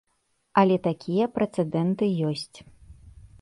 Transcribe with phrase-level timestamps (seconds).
[0.61, 2.57] Але такія прэцэдэнты ёсць.